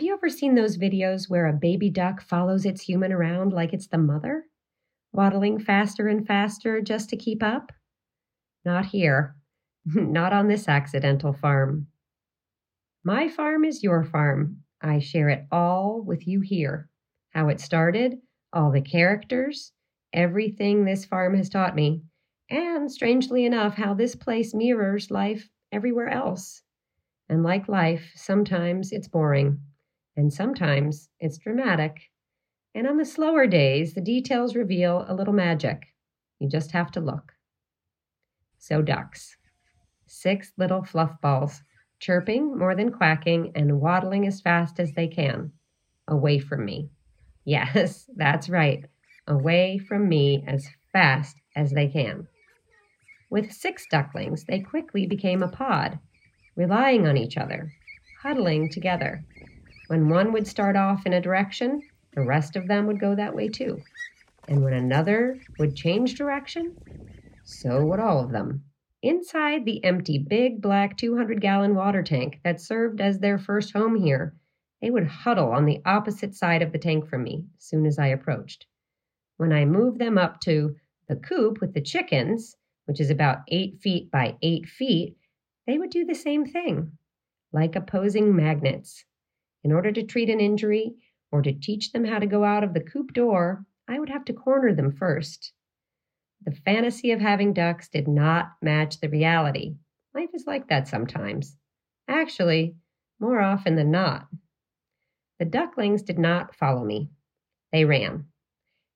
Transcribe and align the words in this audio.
ever 0.00 0.30
seen 0.30 0.54
those 0.54 0.78
videos 0.78 1.28
where 1.28 1.46
a 1.46 1.52
baby 1.52 1.90
duck 1.90 2.22
follows 2.22 2.64
its 2.64 2.80
human 2.80 3.12
around 3.12 3.52
like 3.52 3.72
it's 3.72 3.88
the 3.88 3.98
mother? 3.98 4.44
Waddling 5.12 5.58
faster 5.58 6.08
and 6.08 6.26
faster 6.26 6.80
just 6.80 7.10
to 7.10 7.16
keep 7.16 7.42
up? 7.42 7.72
Not 8.64 8.86
here. 8.86 9.36
Not 9.84 10.32
on 10.32 10.48
this 10.48 10.68
accidental 10.68 11.32
farm. 11.32 11.88
My 13.04 13.28
farm 13.28 13.64
is 13.64 13.82
your 13.82 14.04
farm. 14.04 14.62
I 14.80 15.00
share 15.00 15.28
it 15.28 15.46
all 15.50 16.00
with 16.00 16.26
you 16.26 16.40
here. 16.40 16.88
How 17.30 17.48
it 17.48 17.60
started, 17.60 18.18
all 18.52 18.70
the 18.70 18.80
characters, 18.80 19.72
everything 20.12 20.84
this 20.84 21.04
farm 21.04 21.34
has 21.34 21.48
taught 21.48 21.74
me, 21.74 22.02
and 22.48 22.90
strangely 22.90 23.44
enough, 23.44 23.74
how 23.74 23.94
this 23.94 24.14
place 24.14 24.54
mirrors 24.54 25.10
life 25.10 25.50
everywhere 25.72 26.08
else. 26.08 26.62
And 27.28 27.42
like 27.42 27.68
life, 27.68 28.12
sometimes 28.14 28.92
it's 28.92 29.08
boring, 29.08 29.60
and 30.16 30.32
sometimes 30.32 31.08
it's 31.20 31.38
dramatic. 31.38 32.10
And 32.74 32.86
on 32.86 32.96
the 32.96 33.04
slower 33.04 33.46
days, 33.46 33.94
the 33.94 34.00
details 34.00 34.56
reveal 34.56 35.04
a 35.08 35.14
little 35.14 35.34
magic. 35.34 35.82
You 36.38 36.48
just 36.48 36.72
have 36.72 36.90
to 36.92 37.00
look. 37.00 37.32
So, 38.58 38.82
ducks. 38.82 39.36
Six 40.06 40.52
little 40.56 40.84
fluff 40.84 41.20
balls 41.20 41.62
chirping 42.00 42.58
more 42.58 42.74
than 42.74 42.90
quacking 42.90 43.52
and 43.54 43.80
waddling 43.80 44.26
as 44.26 44.40
fast 44.40 44.80
as 44.80 44.92
they 44.92 45.06
can. 45.08 45.52
Away 46.08 46.38
from 46.38 46.64
me. 46.64 46.90
Yes, 47.44 48.08
that's 48.14 48.48
right. 48.48 48.84
Away 49.26 49.78
from 49.78 50.08
me 50.08 50.44
as 50.46 50.64
fast 50.92 51.40
as 51.56 51.72
they 51.72 51.88
can. 51.88 52.28
With 53.30 53.50
six 53.50 53.84
ducklings, 53.90 54.44
they 54.44 54.60
quickly 54.60 55.06
became 55.06 55.42
a 55.42 55.48
pod, 55.48 55.98
relying 56.54 57.08
on 57.08 57.16
each 57.16 57.36
other, 57.36 57.72
huddling 58.22 58.70
together. 58.70 59.24
When 59.92 60.08
one 60.08 60.32
would 60.32 60.46
start 60.46 60.74
off 60.74 61.04
in 61.04 61.12
a 61.12 61.20
direction, 61.20 61.82
the 62.14 62.24
rest 62.24 62.56
of 62.56 62.66
them 62.66 62.86
would 62.86 62.98
go 62.98 63.14
that 63.14 63.36
way 63.36 63.50
too. 63.50 63.82
And 64.48 64.64
when 64.64 64.72
another 64.72 65.38
would 65.58 65.76
change 65.76 66.14
direction, 66.14 66.74
so 67.44 67.84
would 67.84 68.00
all 68.00 68.24
of 68.24 68.30
them. 68.30 68.64
Inside 69.02 69.66
the 69.66 69.84
empty, 69.84 70.16
big, 70.16 70.62
black 70.62 70.96
200 70.96 71.42
gallon 71.42 71.74
water 71.74 72.02
tank 72.02 72.40
that 72.42 72.58
served 72.58 73.02
as 73.02 73.18
their 73.18 73.38
first 73.38 73.74
home 73.74 73.94
here, 73.94 74.34
they 74.80 74.90
would 74.90 75.06
huddle 75.06 75.52
on 75.52 75.66
the 75.66 75.82
opposite 75.84 76.34
side 76.34 76.62
of 76.62 76.72
the 76.72 76.78
tank 76.78 77.06
from 77.06 77.22
me 77.22 77.44
as 77.58 77.64
soon 77.64 77.84
as 77.84 77.98
I 77.98 78.06
approached. 78.06 78.64
When 79.36 79.52
I 79.52 79.66
moved 79.66 79.98
them 79.98 80.16
up 80.16 80.40
to 80.44 80.74
the 81.06 81.16
coop 81.16 81.60
with 81.60 81.74
the 81.74 81.82
chickens, 81.82 82.56
which 82.86 82.98
is 82.98 83.10
about 83.10 83.40
eight 83.48 83.76
feet 83.82 84.10
by 84.10 84.38
eight 84.40 84.64
feet, 84.64 85.18
they 85.66 85.76
would 85.76 85.90
do 85.90 86.06
the 86.06 86.14
same 86.14 86.46
thing, 86.46 86.92
like 87.52 87.76
opposing 87.76 88.34
magnets. 88.34 89.04
In 89.64 89.72
order 89.72 89.92
to 89.92 90.02
treat 90.02 90.28
an 90.28 90.40
injury 90.40 90.94
or 91.30 91.42
to 91.42 91.52
teach 91.52 91.92
them 91.92 92.04
how 92.04 92.18
to 92.18 92.26
go 92.26 92.44
out 92.44 92.64
of 92.64 92.74
the 92.74 92.80
coop 92.80 93.12
door, 93.12 93.64
I 93.88 93.98
would 93.98 94.10
have 94.10 94.24
to 94.26 94.32
corner 94.32 94.74
them 94.74 94.92
first. 94.92 95.52
The 96.44 96.52
fantasy 96.52 97.12
of 97.12 97.20
having 97.20 97.52
ducks 97.52 97.88
did 97.88 98.08
not 98.08 98.52
match 98.60 99.00
the 99.00 99.08
reality. 99.08 99.76
Life 100.14 100.30
is 100.34 100.46
like 100.46 100.68
that 100.68 100.88
sometimes. 100.88 101.56
Actually, 102.08 102.76
more 103.20 103.40
often 103.40 103.76
than 103.76 103.90
not. 103.90 104.26
The 105.38 105.44
ducklings 105.44 106.02
did 106.02 106.18
not 106.18 106.54
follow 106.56 106.84
me. 106.84 107.10
They 107.72 107.84
ran. 107.84 108.26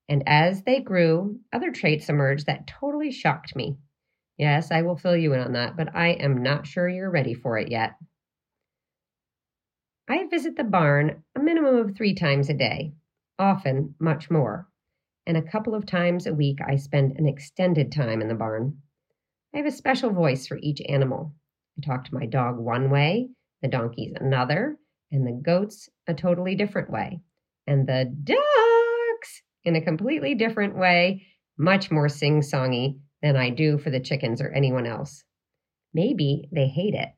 And 0.08 0.22
as 0.26 0.62
they 0.62 0.80
grew, 0.80 1.40
other 1.52 1.70
traits 1.70 2.08
emerged 2.08 2.46
that 2.46 2.66
totally 2.66 3.12
shocked 3.12 3.56
me. 3.56 3.76
Yes, 4.36 4.70
I 4.70 4.82
will 4.82 4.96
fill 4.96 5.16
you 5.16 5.32
in 5.32 5.40
on 5.40 5.52
that, 5.52 5.76
but 5.76 5.94
I 5.94 6.08
am 6.08 6.42
not 6.42 6.66
sure 6.66 6.88
you're 6.88 7.10
ready 7.10 7.34
for 7.34 7.58
it 7.58 7.70
yet. 7.70 7.94
I 10.08 10.26
visit 10.28 10.56
the 10.56 10.64
barn 10.64 11.22
a 11.34 11.40
minimum 11.40 11.76
of 11.76 11.96
three 11.96 12.14
times 12.14 12.48
a 12.48 12.54
day, 12.54 12.94
often 13.38 13.94
much 13.98 14.30
more 14.30 14.68
and 15.26 15.36
a 15.36 15.42
couple 15.42 15.74
of 15.74 15.84
times 15.84 16.26
a 16.26 16.34
week 16.34 16.58
I 16.66 16.76
spend 16.76 17.18
an 17.18 17.26
extended 17.26 17.90
time 17.90 18.22
in 18.22 18.28
the 18.28 18.34
barn. 18.34 18.78
I 19.52 19.58
have 19.58 19.66
a 19.66 19.72
special 19.72 20.10
voice 20.10 20.46
for 20.46 20.58
each 20.58 20.80
animal. 20.88 21.34
I 21.76 21.84
talk 21.84 22.04
to 22.04 22.14
my 22.14 22.26
dog 22.26 22.58
one 22.58 22.90
way, 22.90 23.28
the 23.60 23.68
donkeys 23.68 24.14
another, 24.20 24.76
and 25.10 25.26
the 25.26 25.32
goats 25.32 25.88
a 26.06 26.14
totally 26.14 26.54
different 26.54 26.90
way, 26.90 27.20
and 27.66 27.86
the 27.86 28.04
ducks 28.22 29.42
in 29.64 29.74
a 29.74 29.84
completely 29.84 30.34
different 30.34 30.76
way, 30.76 31.26
much 31.58 31.90
more 31.90 32.08
sing 32.08 32.40
songy 32.40 33.00
than 33.22 33.36
I 33.36 33.50
do 33.50 33.78
for 33.78 33.90
the 33.90 34.00
chickens 34.00 34.40
or 34.40 34.50
anyone 34.50 34.86
else. 34.86 35.24
Maybe 35.92 36.48
they 36.52 36.68
hate 36.68 36.94
it. 36.94 37.08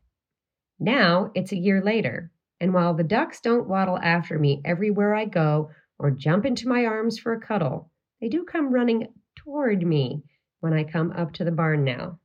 Now 0.78 1.30
it's 1.34 1.52
a 1.52 1.58
year 1.58 1.82
later, 1.82 2.30
and 2.60 2.74
while 2.74 2.94
the 2.94 3.04
ducks 3.04 3.40
don't 3.40 3.68
waddle 3.68 3.98
after 3.98 4.38
me 4.38 4.60
everywhere 4.64 5.14
I 5.14 5.24
go 5.24 5.70
or 5.98 6.10
jump 6.10 6.44
into 6.44 6.68
my 6.68 6.84
arms 6.84 7.18
for 7.18 7.32
a 7.32 7.40
cuddle, 7.40 7.90
they 8.20 8.28
do 8.28 8.44
come 8.44 8.72
running 8.72 9.08
toward 9.36 9.86
me 9.86 10.22
when 10.60 10.72
I 10.72 10.84
come 10.84 11.12
up 11.12 11.32
to 11.34 11.44
the 11.44 11.52
barn 11.52 11.84
now. 11.84 12.18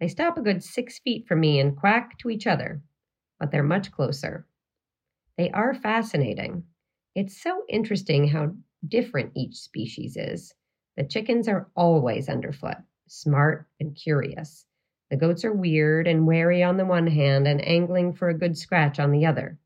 They 0.00 0.08
stop 0.08 0.38
a 0.38 0.42
good 0.42 0.62
six 0.62 0.98
feet 0.98 1.26
from 1.26 1.40
me 1.40 1.60
and 1.60 1.76
quack 1.76 2.18
to 2.18 2.30
each 2.30 2.46
other, 2.46 2.82
but 3.38 3.50
they're 3.50 3.62
much 3.62 3.92
closer. 3.92 4.46
They 5.36 5.50
are 5.50 5.74
fascinating. 5.74 6.64
It's 7.14 7.42
so 7.42 7.64
interesting 7.68 8.28
how 8.28 8.54
different 8.86 9.32
each 9.34 9.56
species 9.56 10.16
is. 10.16 10.54
The 10.96 11.04
chickens 11.04 11.48
are 11.48 11.68
always 11.76 12.28
underfoot, 12.28 12.76
smart 13.06 13.66
and 13.80 13.94
curious. 13.94 14.66
The 15.10 15.16
goats 15.16 15.44
are 15.44 15.52
weird 15.52 16.06
and 16.06 16.26
wary 16.26 16.62
on 16.62 16.76
the 16.76 16.86
one 16.86 17.06
hand 17.06 17.46
and 17.46 17.66
angling 17.66 18.14
for 18.14 18.28
a 18.28 18.38
good 18.38 18.56
scratch 18.56 18.98
on 18.98 19.10
the 19.10 19.26
other. 19.26 19.58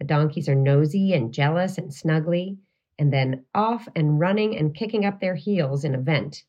The 0.00 0.06
donkeys 0.06 0.48
are 0.48 0.54
nosy 0.54 1.12
and 1.12 1.32
jealous 1.32 1.78
and 1.78 1.90
snuggly 1.90 2.56
and 2.98 3.12
then 3.12 3.44
off 3.54 3.86
and 3.94 4.18
running 4.18 4.56
and 4.56 4.74
kicking 4.74 5.04
up 5.04 5.20
their 5.20 5.34
heels 5.34 5.84
in 5.84 5.94
a 5.94 6.00
vent. 6.00 6.42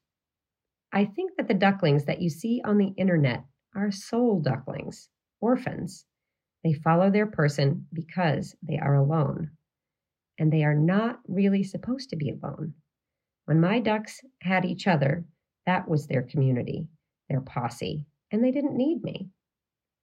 I 0.91 1.05
think 1.05 1.37
that 1.37 1.47
the 1.47 1.53
ducklings 1.53 2.05
that 2.05 2.21
you 2.21 2.29
see 2.29 2.61
on 2.63 2.77
the 2.77 2.93
internet 2.97 3.45
are 3.75 3.91
sole 3.91 4.41
ducklings, 4.41 5.09
orphans. 5.39 6.05
They 6.63 6.73
follow 6.73 7.09
their 7.09 7.27
person 7.27 7.87
because 7.93 8.55
they 8.61 8.77
are 8.77 8.95
alone. 8.95 9.51
And 10.39 10.51
they 10.51 10.63
are 10.63 10.75
not 10.75 11.19
really 11.27 11.63
supposed 11.63 12.09
to 12.09 12.15
be 12.15 12.31
alone. 12.31 12.73
When 13.45 13.59
my 13.59 13.79
ducks 13.79 14.21
had 14.41 14.65
each 14.65 14.87
other, 14.87 15.25
that 15.65 15.87
was 15.87 16.07
their 16.07 16.23
community, 16.23 16.87
their 17.29 17.41
posse, 17.41 18.05
and 18.31 18.43
they 18.43 18.51
didn't 18.51 18.77
need 18.77 19.03
me. 19.03 19.29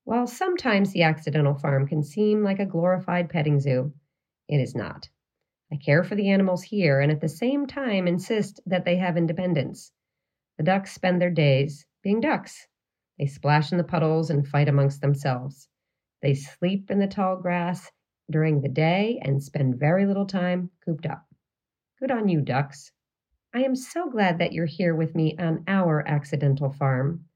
While 0.09 0.27
sometimes 0.27 0.95
the 0.95 1.03
accidental 1.03 1.53
farm 1.53 1.87
can 1.87 2.03
seem 2.03 2.43
like 2.43 2.61
a 2.61 2.65
glorified 2.65 3.29
petting 3.29 3.61
zoo, 3.61 3.93
it 4.49 4.57
is 4.57 4.75
not. 4.75 5.11
I 5.71 5.77
care 5.77 6.03
for 6.03 6.15
the 6.15 6.31
animals 6.31 6.63
here 6.63 6.99
and 6.99 7.13
at 7.13 7.21
the 7.21 7.29
same 7.29 7.67
time 7.67 8.09
insist 8.09 8.59
that 8.65 8.87
they 8.87 8.97
have 8.97 9.19
independence. 9.19 9.93
The 10.57 10.65
ducks 10.65 10.95
spend 10.95 11.21
their 11.21 11.29
days 11.31 11.85
being 12.03 12.21
ducks. 12.21 12.69
They 13.19 13.27
splash 13.27 13.71
in 13.71 13.77
the 13.77 13.85
puddles 13.85 14.31
and 14.31 14.49
fight 14.49 14.67
amongst 14.67 15.03
themselves. 15.03 15.69
They 16.23 16.33
sleep 16.33 16.91
in 16.91 17.01
the 17.01 17.07
tall 17.07 17.37
grass 17.37 17.93
during 18.31 18.63
the 18.63 18.71
day 18.71 19.21
and 19.21 19.43
spend 19.43 19.79
very 19.79 20.07
little 20.07 20.25
time 20.25 20.71
cooped 20.87 21.05
up. 21.05 21.27
Good 22.01 22.11
on 22.11 22.29
you, 22.29 22.41
ducks. 22.41 22.93
I 23.53 23.63
am 23.65 23.77
so 23.77 24.09
glad 24.09 24.39
that 24.39 24.55
you're 24.55 24.65
here 24.65 24.95
with 24.95 25.15
me 25.15 25.37
on 25.37 25.65
our 25.69 26.03
accidental 26.09 26.73
farm. 26.73 27.27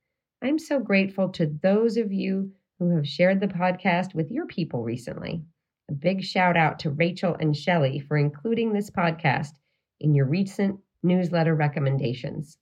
I'm 0.41 0.59
so 0.59 0.81
grateful 0.81 1.29
to 1.33 1.45
those 1.47 1.99
of 1.99 2.11
you 2.15 2.53
who 2.89 2.97
have 2.97 3.07
shared 3.07 3.41
the 3.41 3.47
podcast 3.47 4.15
with 4.15 4.31
your 4.31 4.47
people 4.47 4.83
recently. 4.83 5.43
A 5.89 5.93
big 5.93 6.23
shout 6.23 6.57
out 6.57 6.81
to 6.81 6.91
Rachel 6.91 7.37
and 7.39 7.57
Shelley 7.57 8.01
for 8.01 8.17
including 8.17 8.73
this 8.73 8.91
podcast 8.91 9.53
in 10.01 10.15
your 10.15 10.27
recent 10.27 10.81
newsletter 11.03 11.55
recommendations. 11.55 12.59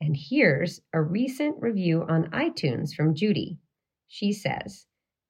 And 0.00 0.16
here's 0.16 0.80
a 0.92 1.00
recent 1.00 1.62
review 1.62 2.04
on 2.08 2.30
iTunes 2.30 2.92
from 2.94 3.14
Judy. 3.14 3.58
She 4.08 4.32
says, 4.32 4.86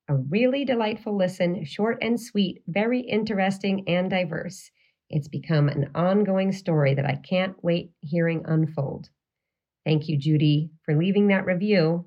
A 0.09 0.17
really 0.17 0.65
delightful 0.65 1.17
listen, 1.17 1.65
short 1.65 1.99
and 2.03 2.21
sweet, 2.21 2.63
very 2.67 3.01
interesting 3.01 3.89
and 3.89 4.11
diverse. 4.11 4.71
It's 5.09 5.29
become 5.29 5.69
an 5.69 5.91
ongoing 5.95 6.53
story 6.53 6.95
that 6.95 7.07
I 7.07 7.17
can't 7.17 7.63
wait 7.63 7.93
hearing 8.01 8.43
unfold. 8.47 9.09
Thank 9.85 10.09
you, 10.09 10.17
Judy, 10.17 10.71
for 10.85 10.97
leaving 10.97 11.29
that 11.29 11.45
review. 11.45 12.07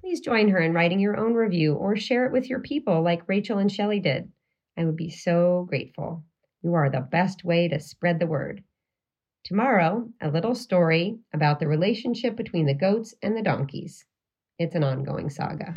Please 0.00 0.20
join 0.20 0.48
her 0.48 0.58
in 0.58 0.72
writing 0.72 0.98
your 0.98 1.18
own 1.18 1.34
review 1.34 1.74
or 1.74 1.94
share 1.94 2.24
it 2.24 2.32
with 2.32 2.48
your 2.48 2.60
people 2.60 3.02
like 3.02 3.28
Rachel 3.28 3.58
and 3.58 3.70
Shelley 3.70 4.00
did. 4.00 4.30
I 4.76 4.84
would 4.84 4.96
be 4.96 5.10
so 5.10 5.66
grateful. 5.68 6.24
You 6.62 6.74
are 6.74 6.88
the 6.88 7.00
best 7.00 7.44
way 7.44 7.68
to 7.68 7.78
spread 7.78 8.18
the 8.18 8.26
word. 8.26 8.64
Tomorrow, 9.44 10.08
a 10.20 10.30
little 10.30 10.54
story 10.54 11.18
about 11.34 11.60
the 11.60 11.68
relationship 11.68 12.34
between 12.34 12.66
the 12.66 12.74
goats 12.74 13.14
and 13.22 13.36
the 13.36 13.42
donkeys. 13.42 14.06
It's 14.58 14.74
an 14.74 14.84
ongoing 14.84 15.28
saga. 15.28 15.74